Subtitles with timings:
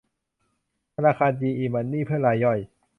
[0.95, 2.59] ธนาคารจีอี มันนี่ เพื่อรายย่อย